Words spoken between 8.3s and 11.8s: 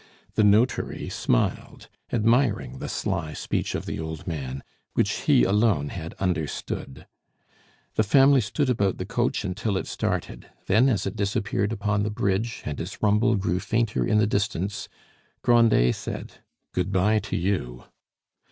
stood about the coach until it started; then as it disappeared